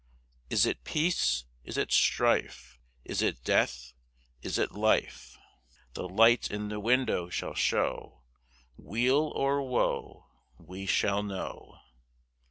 [0.49, 1.45] Is it peace?
[1.63, 2.79] Is it strife?
[3.05, 3.93] Is it death?
[4.41, 5.37] Is it life?
[5.93, 8.23] The light in the window shall show!
[8.77, 10.25] Weal or woe!
[10.57, 11.77] We shall know!